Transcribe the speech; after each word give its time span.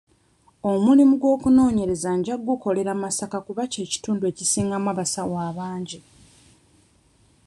Omulimu 0.71 1.13
gw'okunoonyereza 1.21 2.09
nja 2.17 2.35
gukolera 2.45 2.93
Masaka 3.01 3.37
kuba 3.45 3.63
kye 3.71 3.83
kitundu 3.91 4.23
ekisingamu 4.31 4.87
abasawo 4.93 5.35
abangi. 5.49 5.99